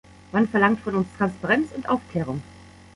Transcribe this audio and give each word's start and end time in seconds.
Man 0.31 0.47
verlangt 0.47 0.79
von 0.79 0.95
uns 0.95 1.07
Transparenz 1.15 1.69
und 1.73 1.87
Aufklärung. 1.87 2.41